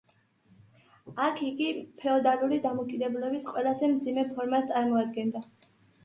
აქ 1.25 1.41
იგი 1.47 1.67
ფეოდალური 1.99 2.57
დამოკიდებულების 2.63 3.45
ყველაზე 3.51 3.91
მძიმე 3.91 4.23
ფორმას 4.31 4.65
წარმოადგენდა. 4.73 5.43